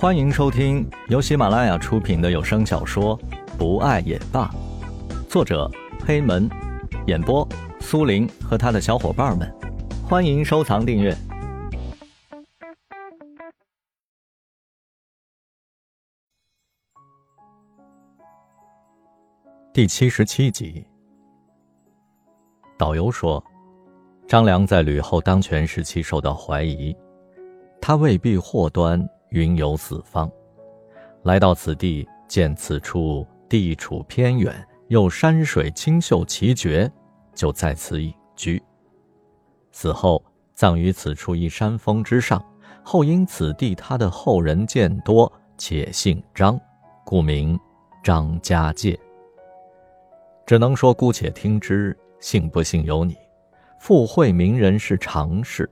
[0.00, 3.18] 欢迎收听由喜马拉雅出品的有声小说
[3.58, 4.50] 《不爱也罢》，
[5.28, 5.70] 作者
[6.06, 6.48] 黑门，
[7.06, 7.46] 演播
[7.80, 9.54] 苏林和他的小伙伴们。
[10.08, 11.14] 欢迎收藏订阅。
[19.74, 20.82] 第七十七集，
[22.78, 23.44] 导游说，
[24.26, 26.96] 张良在吕后当权时期受到怀疑，
[27.82, 29.06] 他未必祸端。
[29.30, 30.30] 云游四方，
[31.22, 34.54] 来到此地，见此处地处偏远，
[34.88, 36.90] 又山水清秀奇绝，
[37.34, 38.62] 就在此隐居。
[39.72, 40.22] 死后
[40.54, 42.44] 葬于此处一山峰之上。
[42.82, 46.58] 后因此地他的后人渐多，且姓张，
[47.04, 47.58] 故名
[48.02, 48.98] 张家界。
[50.46, 53.16] 只能说姑且听之，信不信由你。
[53.78, 55.70] 附会名人是常事。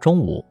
[0.00, 0.44] 中午。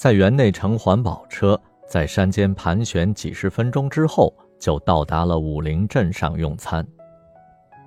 [0.00, 6.82] 在园内乘环保车，在山间盘旋几十分钟之后，就到达了武陵镇上用餐。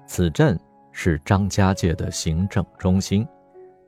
[0.06, 0.56] 此镇
[0.92, 3.28] 是张家界的行政中心，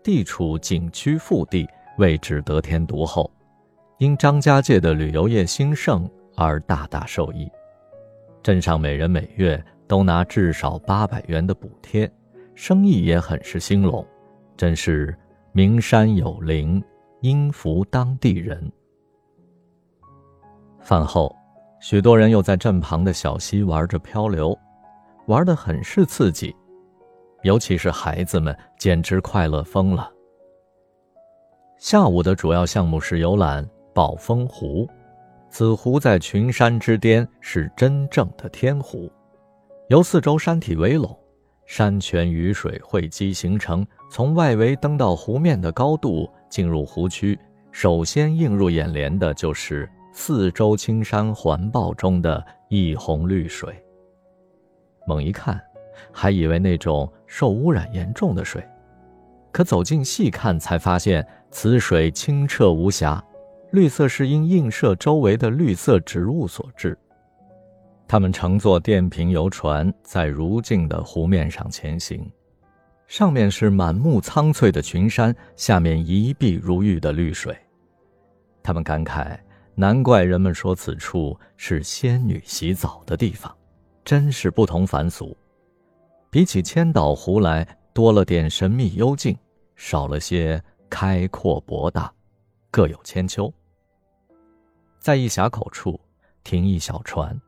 [0.02, 1.70] 地处景区腹地，
[2.00, 3.30] 位置得天独厚，
[4.00, 7.48] 因张家界的旅游业兴盛而大大受益。
[8.42, 12.12] 镇上每人每月都拿至少八百元的补贴，
[12.56, 14.04] 生意也很是兴隆，
[14.58, 15.16] 真是
[15.52, 16.84] 名山有灵。
[17.26, 18.72] 因服当地人。
[20.80, 21.36] 饭后，
[21.80, 24.56] 许多人又在镇旁的小溪玩着漂流，
[25.26, 26.56] 玩得很是刺激，
[27.42, 30.08] 尤其是孩子们，简直快乐疯了。
[31.80, 34.88] 下午的主要项目是游览宝峰湖，
[35.50, 39.12] 此湖在群山之巅，是真正的天湖，
[39.90, 41.18] 由四周山体围拢，
[41.66, 46.30] 山泉雨水汇集形成，从外围登到湖面的高度。
[46.56, 47.38] 进入湖区，
[47.70, 53.76] 首先映入眼帘的就是四周青山环抱中的一泓绿水。
[55.06, 55.62] 猛一看，
[56.14, 58.66] 还以为那种受污染严重的水，
[59.52, 63.22] 可走近细看，才发现此水清澈无瑕，
[63.74, 66.98] 绿色是因映射周围的绿色植物所致。
[68.08, 72.26] 他们乘坐电瓶游船，在如镜的湖面上前行。
[73.08, 77.56] 上面是满目苍翠的群山，下面一碧如玉的绿水。
[78.64, 79.38] 他们感慨：
[79.76, 83.56] 难怪人们说此处是仙女洗澡的地方，
[84.04, 85.38] 真是不同凡俗。
[86.30, 89.38] 比起千岛湖来，多了点神秘幽静，
[89.76, 92.12] 少了些开阔博大，
[92.72, 93.54] 各有千秋。
[95.00, 96.00] 在一峡口处
[96.44, 97.40] 停一小船，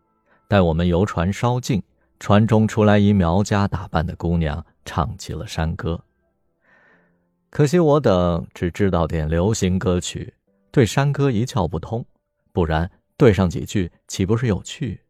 [0.47, 1.81] 待我们游船稍近，
[2.20, 4.66] 船中出来一苗家打扮的姑娘。
[4.88, 6.02] 唱起了山歌。
[7.50, 10.34] 可惜我等只知道点流行歌曲，
[10.72, 12.06] 对山歌一窍不通。
[12.54, 15.02] 不然对上几句，岂不是有趣？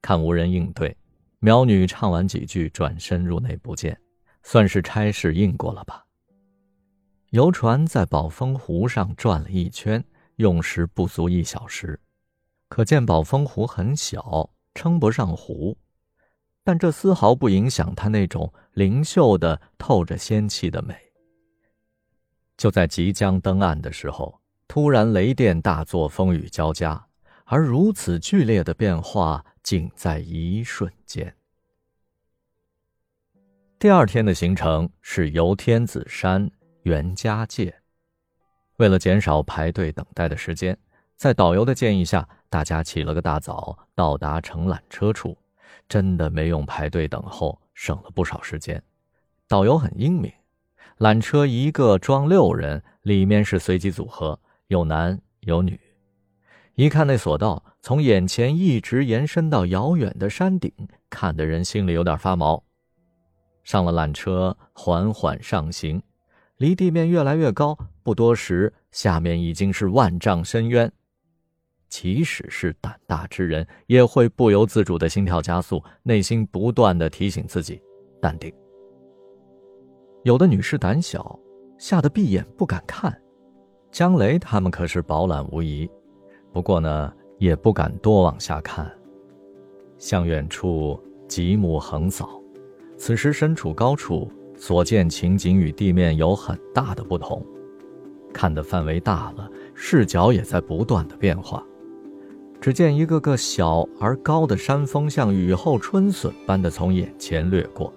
[0.00, 0.96] 看无人应对，
[1.40, 4.00] 苗女唱完几句，转身入内不见，
[4.44, 6.06] 算是差事应过了吧。
[7.30, 10.04] 游船在宝峰湖上转了一圈，
[10.36, 11.98] 用时不足一小时，
[12.68, 15.76] 可见宝峰湖很小，称不上湖。
[16.64, 20.96] 但这丝毫不影响它那种灵秀的、透着仙气的美。
[22.56, 27.06] 就在即将登岸的时候，突然雷电大作，风雨交加，
[27.44, 31.34] 而如此剧烈的变化，仅在一瞬间。
[33.78, 36.50] 第二天的行程是游天子山、
[36.84, 37.74] 袁家界。
[38.76, 40.78] 为了减少排队等待的时间，
[41.20, 45.36] 在导游的建议下，大家起了个大早，到达乘缆车处。
[45.86, 48.82] 真的没用排队等候，省了不少时间。
[49.46, 50.32] 导游很英明，
[50.96, 55.78] 缆车一个装六人，里面是随机组合，有男有女。
[56.74, 60.72] 一看那索道从眼前一直延伸到遥远的山顶，
[61.10, 62.64] 看的人心里有点发毛。
[63.62, 66.02] 上了缆车，缓缓上行，
[66.56, 70.90] 离地面越来越高，不多时，下面已经是万丈深渊。
[71.90, 77.82] 即使是胆大之人，也会不由自主的心跳加速，内心不断的提醒自己
[78.22, 78.50] 淡定。
[80.22, 81.38] 有的女士胆小，
[81.76, 83.20] 吓得闭眼不敢看。
[83.90, 85.90] 江雷他们可是饱览无遗，
[86.52, 88.90] 不过呢，也不敢多往下看。
[89.98, 92.40] 向远处极目横扫，
[92.96, 97.44] 此时身处高处，所见情景与地面有很大的不同，
[98.32, 101.66] 看的范围大了，视角也在不断的变化。
[102.60, 107.90] 只见一个个小而高的山峰，像雨后春笋般的从眼前掠过，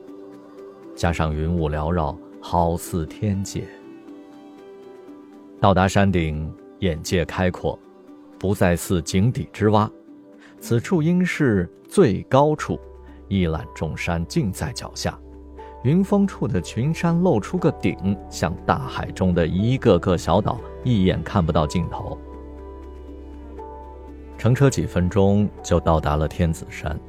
[0.95, 3.65] 加上云雾缭绕，好似天界。
[5.59, 6.49] 到达山顶，
[6.79, 7.77] 眼界开阔，
[8.39, 9.89] 不再似井底之蛙。
[10.61, 12.79] 此处应是最高处，
[13.27, 15.19] 一览众山尽在脚下。
[15.83, 22.12] 云峰处的群山露出个顶，像大海中的一个个小岛，一眼看不到尽头。
[24.43, 26.99] 乘车几分钟就到达了天子山。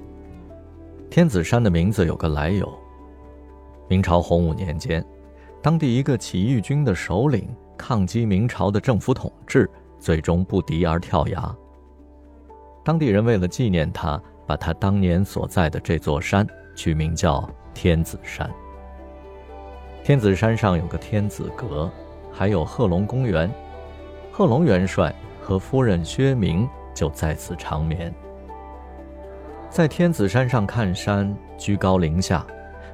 [1.11, 2.73] 天子山的名字有个来由。
[3.89, 5.05] 明朝洪武年间，
[5.61, 11.53] 当地一个起义军的首领抗击明朝的政府统治，最终不敌而跳崖。
[12.85, 16.47] 当地人为了纪念他，把他当年所在的这座山
[16.77, 18.49] 取名叫天子山。
[20.05, 21.91] 天子山上有个天子阁，
[22.31, 23.51] 还有贺龙公园，
[24.31, 28.15] 贺龙元帅和夫人薛明就在此长眠。
[29.69, 32.47] 在天子山上看山，居高临下，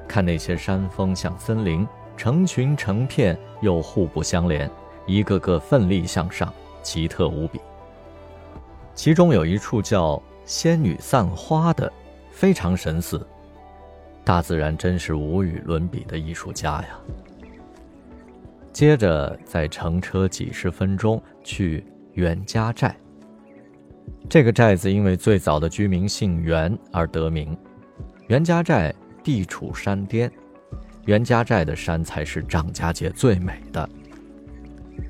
[0.07, 1.87] 看那些山峰像森林，
[2.17, 4.69] 成群成片又互不相连，
[5.05, 6.51] 一个个奋力向上，
[6.81, 7.61] 奇特无比。
[8.95, 11.91] 其中有一处叫“仙女散花”的，
[12.31, 13.25] 非常神似。
[14.23, 16.99] 大自然真是无与伦比的艺术家呀！
[18.73, 22.95] 接着再乘车几十分钟去袁家寨。
[24.29, 27.57] 这个寨子因为最早的居民姓袁而得名。
[28.27, 28.93] 袁家寨
[29.23, 30.31] 地处山巅，
[31.05, 33.89] 袁家寨的山才是张家界最美的。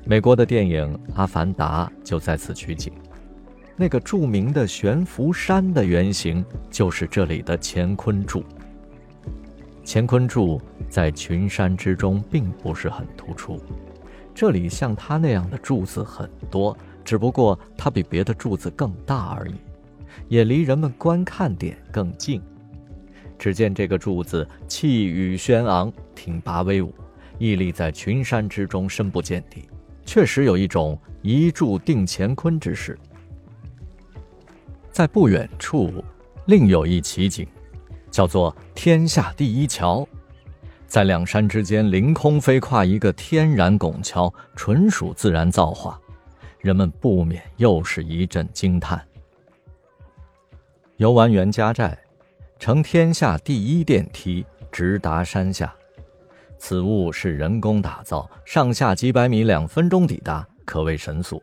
[0.04, 2.92] 美国的电影《阿凡达》就在此取景，
[3.76, 8.42] 那个著名的悬浮山的原型就是这里的乾坤柱。
[9.84, 13.60] 乾坤柱在群山之中并不是很突出，
[14.34, 19.54] 这里像它那样的柱子很多，只不过它比别的柱子更大而已，
[20.28, 22.40] 也离人们观看点更近。
[23.38, 26.94] 只见这个柱子气宇轩昂，挺拔威武，
[27.38, 29.68] 屹立在群山之中，深不见底，
[30.04, 32.98] 确实有一种一柱定乾坤之势。
[34.90, 36.04] 在不远处，
[36.46, 37.46] 另有一奇景。
[38.10, 40.06] 叫做天下第一桥，
[40.86, 45.98] 在两山之间凌空飞跨一个天然拱桥，纯属自然造化，
[46.62, 49.04] 人们不免又是一阵惊叹。
[50.96, 51.98] 游完袁家寨，
[52.56, 55.74] 乘天下第一电梯直达山下，
[56.58, 61.42] 此物是人工打造，上下几百米两分钟抵达，可谓神速。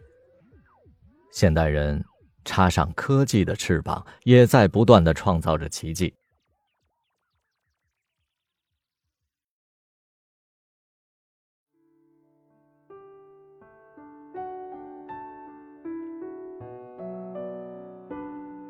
[1.34, 2.02] 现代人
[2.46, 6.16] 插上科技的翅膀，也在不断的创造着奇迹。